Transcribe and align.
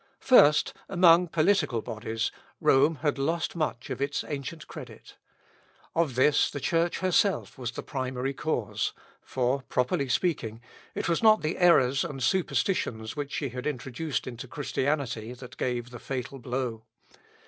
First, 0.19 0.73
among 0.89 1.27
political 1.27 1.79
bodies, 1.83 2.31
Rome 2.59 2.95
had 3.03 3.19
lost 3.19 3.55
much 3.55 3.91
of 3.91 4.01
its 4.01 4.23
ancient 4.23 4.65
credit. 4.67 5.15
Of 5.93 6.15
this 6.15 6.49
the 6.49 6.59
Church 6.59 7.01
herself 7.01 7.55
was 7.55 7.73
the 7.73 7.83
primary 7.83 8.33
cause; 8.33 8.93
for, 9.21 9.61
properly 9.69 10.09
speaking, 10.09 10.59
it 10.95 11.07
was 11.07 11.21
not 11.21 11.43
the 11.43 11.59
errors 11.59 12.03
and 12.03 12.23
superstitions 12.23 13.15
which 13.15 13.31
she 13.31 13.49
had 13.49 13.67
introduced 13.67 14.25
into 14.25 14.47
Christianity 14.47 15.33
that 15.33 15.57
gave 15.57 15.91
the 15.91 15.99
fatal 15.99 16.39
blow. 16.39 16.81